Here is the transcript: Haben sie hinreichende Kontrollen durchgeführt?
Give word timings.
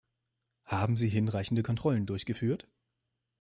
Haben 0.65 0.95
sie 0.97 1.09
hinreichende 1.09 1.61
Kontrollen 1.61 2.07
durchgeführt? 2.07 2.67